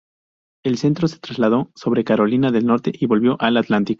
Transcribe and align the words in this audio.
El 0.63 0.79
centro 0.79 1.07
se 1.07 1.19
trasladó 1.19 1.71
sobre 1.75 2.03
Carolina 2.03 2.49
del 2.49 2.65
Norte 2.65 2.91
y 2.91 3.05
volvió 3.05 3.39
al 3.39 3.57
Atlántico. 3.57 3.89